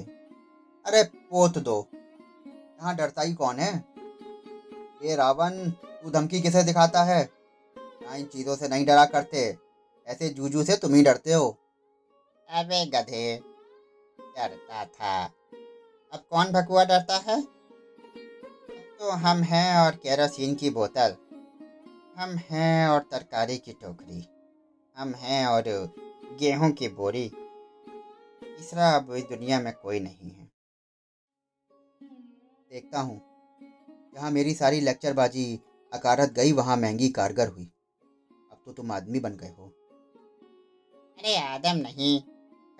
अरे, 0.86 1.02
पोत 1.02 1.58
दो। 1.58 1.88
यहाँ 1.96 2.96
डरता 2.96 3.22
ही 3.22 3.34
कौन 3.34 3.56
है? 3.56 3.91
ये 5.04 5.16
रावण, 5.16 5.70
तू 5.70 6.10
धमकी 6.10 6.40
किसे 6.40 6.62
दिखाता 6.62 7.02
है? 7.02 7.30
यहाँ 7.78 8.18
इन 8.18 8.26
चीज़ों 8.26 8.56
से 8.56 8.68
नहीं 8.68 8.86
डरा 8.86 9.04
करते। 9.04 9.58
ऐसे 10.06 10.28
जूजू 10.28 10.64
से 10.64 10.76
तुम 10.76 10.94
ही 10.94 11.02
डरते 11.02 11.32
हो। 11.32 11.58
अबे 12.50 12.86
गधे, 12.86 13.42
डरता 14.20 14.84
था। 14.84 15.24
अब 16.12 16.24
कौन 16.30 16.46
भकुआ 16.46 16.84
डरता 16.84 17.16
है? 17.16 17.42
तो 18.98 19.10
हम 19.10 19.42
हैं 19.42 19.78
और 19.78 19.92
केरोसिन 19.92 20.54
की 20.54 20.70
बोतल। 20.70 21.16
हम 22.16 22.30
हैं 22.30 22.88
और 22.88 23.00
तरकारी 23.00 23.58
की 23.58 23.72
टोकरी। 23.72 24.28
हम 24.96 25.14
हैं 25.14 25.46
और 25.46 25.62
गेहूँ 26.40 26.72
की 26.72 26.88
बोरी। 26.88 27.32
तीसरा 28.42 28.90
अब 28.90 29.14
इस 29.14 29.24
दुनिया 29.24 29.60
में 29.60 29.72
कोई 29.72 30.00
नहीं 30.00 30.30
है। 30.30 30.50
देखता 32.70 33.00
हूँ। 33.00 33.31
जहाँ 34.14 34.30
मेरी 34.30 34.54
सारी 34.54 34.80
लेक्चरबाजी 34.80 35.60
अकारत 35.92 36.30
गई, 36.30 36.52
वहाँ 36.52 36.76
महँगी 36.76 37.08
कारगर 37.08 37.48
हुई। 37.48 37.72
अब 38.52 38.62
तो 38.66 38.72
तुम 38.72 38.92
आदमी 38.92 39.20
बन 39.20 39.36
गए 39.36 39.54
हो। 39.58 39.72
अरे 41.18 41.36
आदम 41.36 41.76
नहीं 41.76 42.20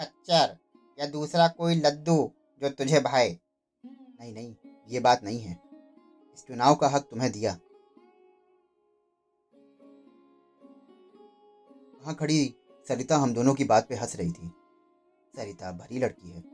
खच्चर 0.01 0.59
या 0.99 1.07
दूसरा 1.07 1.49
कोई 1.49 1.75
लद्दू 1.75 2.33
जो 2.63 2.71
तुझे 2.71 3.01
भाए। 3.01 3.39
नहीं 3.87 4.33
नहीं, 4.35 4.55
ये 4.89 5.01
बात 5.01 5.25
नहीं 5.25 5.41
है। 5.41 5.61
इस 6.35 6.47
चुनाव 6.47 6.75
का 6.75 6.89
हक 6.89 7.03
तुम्हें 7.03 7.33
दिया। 7.33 7.59
वहाँ 12.03 12.15
खड़ी 12.15 12.55
सरिता 12.89 13.17
हम 13.17 13.35
दोनों 13.35 13.55
की 13.55 13.65
बात 13.65 13.89
पे 13.89 13.95
हंस 13.95 14.17
रही 14.17 14.31
थी। 14.31 14.53
सरिता 15.37 15.73
भरी 15.73 15.99
लड़की 15.99 16.31
है। 16.31 16.45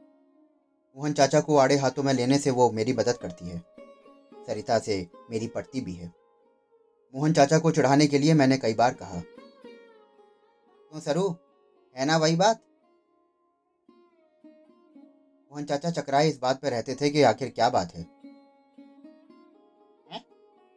मोहन 0.97 1.13
चाचा 1.13 1.41
को 1.41 1.57
आड़े 1.57 1.77
हाथों 1.77 2.03
में 2.03 2.13
लेने 2.13 2.39
से 2.39 2.51
वो 2.51 2.71
मेरी 2.71 2.93
मदद 2.93 3.17
करती 3.17 3.49
है। 3.49 3.78
सरिता 4.49 4.79
से 4.79 5.07
मेरी 5.31 5.47
पड़ती 5.47 5.81
भी 5.81 5.93
है। 5.93 6.13
मोहन 7.15 7.33
चाचा 7.33 7.59
को 7.59 7.71
चढ़ाने 7.71 8.07
के 8.07 8.19
लिए 8.19 8.35
मैंने 8.35 8.57
कई 8.57 8.75
बार 8.75 8.95
कहा। 8.95 9.21
क्यों 10.91 11.01
सरू? 11.01 11.31
है 11.97 12.05
ना 12.05 12.17
वही 12.17 12.37
बात? 12.37 12.57
मोहन 15.53 15.65
चाचा 15.65 15.91
चकराए 15.91 16.29
इस 16.29 16.39
बात 16.39 16.61
पर 16.61 16.71
रहते 16.71 16.95
थे 16.95 17.11
कि 17.11 17.23
आखिर 17.23 17.49
क्या 17.49 17.69
बात 17.69 17.95
है? 17.95 18.07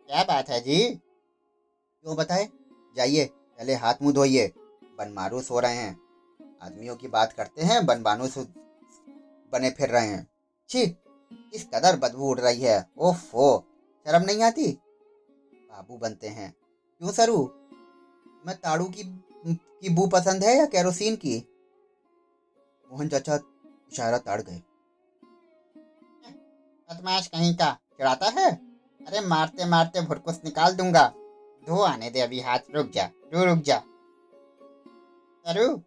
क्या 0.07 0.23
बात 0.23 0.49
है 0.49 0.61
जी? 0.61 0.91
क्यों 2.03 2.15
बताए? 2.15 2.47
जाइए 2.95 3.25
पहले 3.25 3.73
हाथ 3.73 3.93
मुँह 4.01 4.13
धोइए। 4.13 4.47
बनमारू 4.97 5.41
सो 5.41 5.59
रहे 5.59 5.75
हैं। 5.75 5.97
आदमियों 6.61 6.95
की 6.95 7.07
बात 7.07 7.33
करते 7.33 7.61
हैं 7.61 7.85
बनबानू 7.85 8.27
से 8.27 8.41
बने 9.53 9.69
फिर 9.69 9.89
रहे 9.89 10.07
हैं। 10.07 10.27
छी 10.69 11.00
इस 11.53 11.67
कदर 11.73 11.95
बदबू 11.95 12.29
उड़ 12.29 12.39
रही 12.39 12.61
है। 12.61 12.89
ओफो, 12.97 13.63
शर्म 14.07 14.23
नहीं 14.23 14.43
आती? 14.43 14.67
बाबू 15.53 15.97
बनते 15.97 16.27
हैं। 16.27 16.55
क्यों 16.97 17.11
सरू? 17.11 17.51
मैं 18.45 18.55
ताड़ू 18.55 18.85
की 18.85 19.23
की 19.81 19.89
बू 19.89 20.07
पसंद 20.07 20.43
है 20.43 20.57
या 20.57 20.65
केरोसिन 20.65 21.15
की? 21.15 21.47
मोहन 22.91 23.09
चाचा 23.09 23.39
इशारा 23.91 24.17
ताड़ 24.17 24.41
गए। 24.41 24.61
बदमाश 26.89 27.27
कहीं 27.27 27.55
का, 27.55 27.77
चढ़ाता 27.99 28.25
है? 28.25 28.51
अरे 29.07 29.21
मारते 29.21 29.65
मारते 29.65 30.01
भुरकुस 30.01 30.41
निकाल 30.45 30.75
दूँगा। 30.75 31.13
धो 31.67 31.81
आने 31.81 32.09
दे 32.09 32.19
अभी 32.19 32.41
हाथ, 32.41 32.59
रुक 32.75 32.89
जा, 32.89 33.09
रू 33.33 33.45
रुक 33.45 33.59
जा। 33.59 33.79
सरू, 35.47 35.83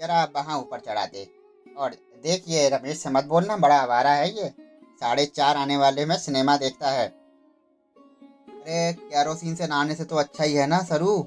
जरा 0.00 0.24
वहाँ 0.36 0.58
ऊपर 0.58 0.80
चढ़ा 0.80 1.06
दे। 1.06 1.34
और 1.76 1.90
देखिए, 2.22 2.68
रमेश 2.68 2.98
से 2.98 3.10
मत 3.10 3.24
बोलना, 3.24 3.56
बड़ा 3.56 3.80
आवारा 3.80 4.10
है 4.10 4.36
ये। 4.36 4.67
साढ़े 5.00 5.24
चार 5.26 5.56
आने 5.56 5.76
वाले 5.76 6.04
में 6.04 6.16
सिनेमा 6.16 6.56
देखता 6.56 6.90
है। 6.90 7.06
अरे 7.06 8.92
कैरोसिन 8.92 9.54
से 9.54 9.66
नहाने 9.66 9.94
से 9.94 10.04
तो 10.04 10.16
अच्छा 10.16 10.44
ही 10.44 10.54
है 10.54 10.66
ना, 10.66 10.82
सरू? 10.82 11.20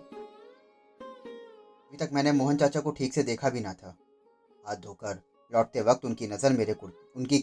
अभी 1.01 1.97
तक 1.97 2.09
मैंने 2.13 2.31
मोहन 2.31 2.57
चाचा 2.57 2.79
को 2.79 2.91
ठीक 2.91 3.13
से 3.13 3.23
देखा 3.23 3.49
भी 3.49 3.59
ना 3.59 3.73
था। 3.73 3.95
हाथ 4.65 4.75
धोकर, 4.75 5.21
लौटते 5.51 5.81
वक्त 5.81 6.05
उनकी 6.05 6.27
नज़र 6.27 6.53
मेरे 6.53 6.73
कुर्ते 6.73 7.19
उनकी 7.19 7.39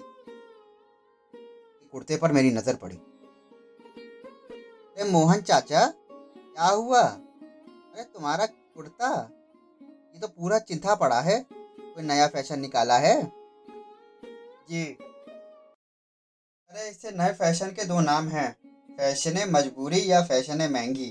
कुर्ते 1.93 2.17
पर 2.17 2.33
मेरी 2.33 2.51
नज़र 2.51 2.77
पड़ी। 2.77 2.97
अरे, 4.97 5.05
मोहन 5.05 5.41
चाचा, 5.41 5.87
क्या 5.87 6.69
हुआ? 6.69 7.01
अरे, 7.01 8.03
तुम्हारा 8.05 8.47
कुर्ता? 8.47 9.11
ये 9.81 10.19
तो 10.21 10.27
पूरा 10.29 10.59
चिंता 10.59 10.95
पड़ा 10.95 11.21
है। 11.21 11.39
कोई 11.51 12.03
नया 12.03 12.27
फ़ैशन 12.27 12.59
निकाला 12.61 12.99
है? 12.99 13.15
जी। 14.69 14.85
अरे 16.79 16.89
इससे 16.89 17.11
नए 17.11 17.33
फ़ैशन 17.33 17.71
के 17.71 17.85
दो 17.85 18.01
नाम 18.01 18.27
हैं, 18.29 18.51
फ़ैशन 18.91 19.39
मजबूरी 19.51 20.01
या 20.11 20.21
फ़ैशन 20.23 20.59
महँगी। 20.73 21.09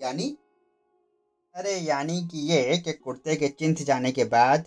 यानी? 0.00 0.26
अरे, 1.54 1.72
यानी 1.72 2.20
कि 2.22 2.38
ये 2.48 2.76
कि 2.78 2.92
कुर्ते 2.92 3.36
के 3.36 3.48
चिंथ 3.48 3.76
जाने 3.76 4.10
के 4.12 4.24
बाद 4.24 4.66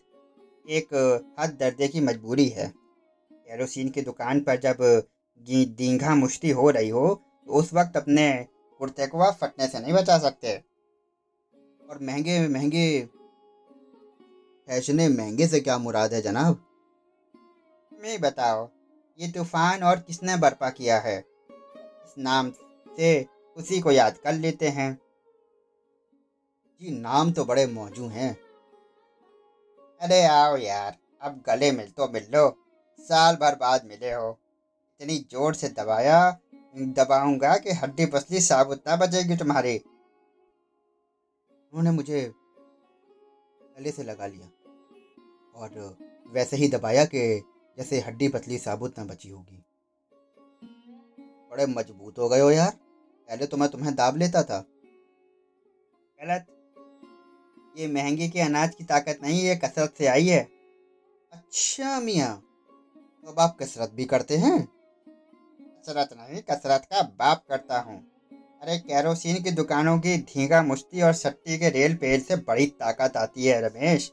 एक 0.70 0.94
हद 1.40 1.50
दर्जे 1.60 1.88
की 1.88 2.02
मजबूरी 2.02 2.48
है। 2.48 2.68
केरोसिन 2.68 3.90
की 3.90 4.02
दुकान 4.02 4.40
पर 4.40 4.56
जब 4.58 4.78
दींघा 5.78 6.16
मुश्ती 6.16 6.50
हो 6.50 6.70
रही 6.70 6.90
हो 6.90 7.14
तो 7.48 7.54
उस 7.54 7.74
वक्त 7.74 7.98
अपने 7.98 8.28
कुर्ते 8.80 9.08
को 9.08 9.20
आप 9.20 9.38
फटने 9.42 9.68
से 9.68 9.80
नहीं 9.80 9.94
बचा 9.94 10.18
सकते। 10.18 10.56
और 11.82 12.00
महँगे 12.02 12.48
महँगे, 12.48 13.04
फैशने 14.68 15.08
महँगे 15.10 15.48
से 15.48 15.60
क्या 15.60 15.78
मुराद 15.78 16.14
है 16.14 16.22
जनाब? 16.22 16.66
मैं 17.92 18.20
बताओ। 18.22 18.70
ये 19.20 19.28
तूफ़ान 19.28 19.84
और 19.84 20.00
किसने 20.00 20.38
बर्पा 20.38 20.70
किया 20.70 21.00
है? 21.00 21.26
इस 22.06 22.16
नाम 22.18 22.52
से 22.98 23.26
उसी 23.58 23.80
को 23.80 23.92
याद 23.92 24.18
कर 24.18 24.34
लेते 24.34 24.68
हैं। 24.68 25.02
जी, 26.82 27.00
नाम 27.00 27.32
तो 27.32 27.46
बड़े 27.46 27.66
मौजू 27.66 28.08
हैं। 28.08 28.38
अरे 30.02 30.24
आओ 30.24 30.58
यार, 30.58 30.98
अब 31.22 31.44
गले 31.48 31.72
मिल 31.72 31.90
तो 31.90 32.08
मिल 32.08 32.28
लो। 32.36 32.58
साल 33.00 33.36
भर 33.36 33.56
बाद 33.56 33.86
मिले 33.86 34.12
हो। 34.14 34.40
इतनी 35.02 35.18
ज़ोर 35.32 35.54
से 35.54 35.70
दबाया, 35.70 36.40
दबाऊँगा 36.78 37.58
कि 37.58 37.72
हड्डी 37.72 38.06
पसली 38.06 38.42
साबुत 38.42 38.84
ना 38.88 38.96
बचेगी 38.96 39.36
तुम्हारी। 39.36 39.78
उन्होंने 41.74 41.92
मुझे 41.92 42.34
गले 43.78 43.92
से 43.92 44.04
लगा 44.04 44.28
लिया। 44.28 44.48
और 45.56 45.98
वैसे 46.28 46.58
ही 46.58 46.68
दबाया 46.68 47.06
कि 47.06 47.44
जैसे 47.78 48.00
हड्डी 48.00 48.28
पतली 48.28 48.58
साबुत 48.58 49.00
ना 49.00 49.06
बची 49.06 49.30
होगी। 49.30 49.64
बड़े 51.52 51.66
मज़बूत 51.66 52.20
हो 52.20 52.30
गए 52.30 52.40
हो 52.40 52.52
यार। 52.52 52.72
पहले 53.30 53.46
तो 53.46 53.58
मैं 53.58 53.70
तुम्हें 53.70 53.96
दाब 53.96 54.18
लेता 54.18 54.44
था। 54.44 54.66
गलत। 56.22 56.46
ये 57.78 57.88
महँगे 57.88 58.28
के 58.28 58.42
अनाज 58.42 58.76
की 58.76 58.84
ताकत 58.84 59.20
नहीं, 59.24 59.42
ये 59.42 59.56
कसरत 59.56 59.94
से 59.98 60.08
आई 60.08 60.28
है। 60.28 60.44
अच्छा 61.34 62.00
मियाँ। 62.00 62.44
तो 63.24 63.32
अब 63.32 63.40
आप 63.40 63.58
कसरत 63.60 63.90
भी 63.90 64.06
करते 64.06 64.38
हैं? 64.38 64.66
कसरत 65.60 66.10
नहीं, 66.14 66.42
कसरत 66.42 66.86
का 66.86 67.02
बाप 67.02 67.44
करता 67.50 67.80
हूँ। 67.80 68.08
अरे, 68.62 68.78
कैरोसिन 68.78 69.44
की 69.44 69.52
दुकानों 69.52 70.00
की 70.00 70.18
धींगा 70.18 70.62
मुश्ती 70.62 71.02
और 71.02 71.14
सट्टी 71.14 71.58
के 71.58 71.70
रेल 71.70 71.96
पेल 71.96 72.22
से 72.22 72.36
बड़ी 72.36 72.66
ताकत 72.66 73.18
आती 73.18 73.46
है, 73.46 73.70
रमेश। 73.70 74.12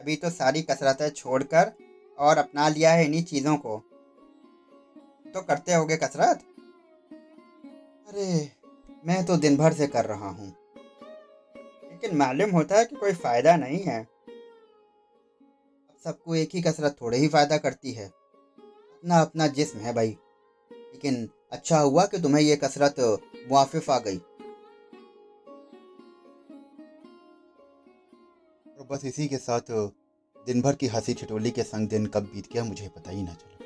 अभी 0.00 0.16
तो 0.16 0.30
सारी 0.30 0.62
कसरतें 0.62 1.08
छोड़कर 1.08 1.72
और 2.20 2.38
अपना 2.38 2.68
लिया 2.68 2.92
है 2.92 3.04
इन्हीं 3.04 3.24
चीज़ों 3.24 3.56
को। 3.56 3.78
तो 5.34 5.42
करते 5.42 5.74
होगे 5.74 5.96
कसरत? 5.96 6.42
अरे, 8.08 8.52
मैं 9.06 9.26
तो 9.26 9.36
दिन 9.36 9.56
भर 9.56 9.72
से 9.72 9.86
कर 9.86 10.04
रहा 10.04 10.28
हूँ। 10.28 10.56
लेकिन 11.92 12.16
मालूम 12.16 12.50
होता 12.50 12.78
है 12.78 12.84
कि 12.84 12.96
कोई 12.96 13.12
फ़ायदा 13.12 13.56
नहीं 13.56 13.82
है। 13.82 14.08
सबको 16.04 16.34
एक 16.34 16.50
ही 16.54 16.62
कसरत 16.62 16.96
थोड़े 17.00 17.18
ही 17.18 17.28
फ़ायदा 17.28 17.58
करती 17.58 17.92
है। 17.92 18.08
अपना 18.08 19.20
अपना 19.20 19.46
जिस्म 19.46 19.78
है 19.78 19.94
भाई। 19.94 20.18
लेकिन 20.72 21.30
अच्छा 21.52 21.78
हुआ 21.78 22.06
कि 22.06 22.18
तुम्हें 22.18 22.42
ये 22.42 22.56
कसरत 22.56 22.94
मुआफ़ 23.50 23.90
आ 23.90 23.98
गई। 23.98 24.18
और 28.78 28.86
बस 28.90 29.04
इसी 29.04 29.28
के 29.28 29.36
साथ 29.36 29.92
दिन 30.46 30.60
भर 30.62 30.74
की 30.74 30.86
हँसी 30.86 31.14
ठिठोली 31.14 31.50
के 31.50 31.62
संग 31.62 31.88
दिन 31.88 32.06
कब 32.06 32.22
बीत 32.24 32.48
गया 32.52 32.64
मुझे 32.64 32.88
पता 32.88 33.10
ही 33.10 33.22
ना 33.22 33.34
चला। 33.34 33.58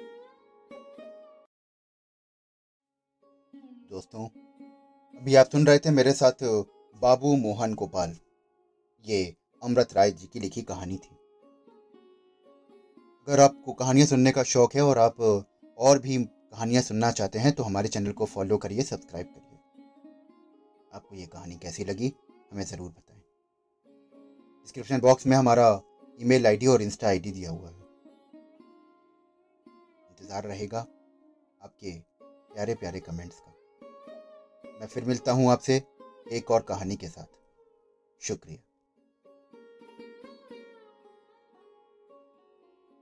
दोस्तों, 3.91 4.27
अभी 5.15 5.35
आप 5.35 5.51
सुन 5.51 5.67
रहे 5.67 5.79
थे 5.79 5.91
मेरे 5.91 6.13
साथ 6.13 6.43
बाबू 7.03 7.35
मोहन 7.37 7.75
गोपाल। 7.75 8.17
ये 9.05 9.23
अमृत 9.63 9.93
राय 9.95 10.11
जी 10.11 10.27
की 10.27 10.41
लिखी 10.41 10.63
कहानी 10.63 10.97
थी। 10.97 11.17
अगर 13.29 13.41
आपको 13.41 13.73
कहानियाँ 13.73 14.07
सुनने 14.07 14.33
का 14.33 14.43
शौक 14.45 14.75
है 14.75 14.83
और 14.83 14.99
आप 14.99 15.21
और 15.79 15.99
भी 15.99 16.19
कहानियाँ 16.19 16.83
सुनना 16.83 17.11
चाहते 17.13 17.39
हैं 17.39 17.53
तो 17.53 17.63
हमारे 17.63 17.89
चैनल 17.89 18.13
को 18.13 18.25
फॉलो 18.27 18.57
करिए, 18.59 18.83
सब्सक्राइब 18.83 19.27
करिए। 19.27 19.59
आपको 20.93 21.15
ये 21.17 21.27
कहानी 21.27 21.57
कैसी 21.57 21.85
लगी, 21.85 22.13
हमें 22.53 22.65
ज़रूर 22.65 22.91
बताएँ। 22.91 23.23
डिस्क्रिप्शन 24.61 25.01
बॉक्स 25.01 25.27
में 25.27 25.37
हमारा 25.37 25.73
ईमेल 26.21 26.47
आईडी 26.47 26.67
और 26.67 26.83
इंस्टा 26.83 27.09
आईडी 27.09 27.31
दिया 27.33 27.51
हुआ 27.51 27.69
है। 27.69 27.83
इंतज़ार 30.11 30.45
रहेगा 30.45 30.79
आपके 31.61 31.93
प्यारे 32.21 32.75
प्यारे 32.75 33.01
कमेंट्स 33.01 33.41
का। 33.41 33.53
मैं 34.81 34.87
फिर 34.87 35.05
मिलता 35.05 35.33
हूँ 35.33 35.51
आपसे 35.53 35.83
एक 36.33 36.51
और 36.51 36.63
कहानी 36.63 36.97
के 36.97 37.09
साथ। 37.09 37.39
शुक्रिया। 38.21 38.63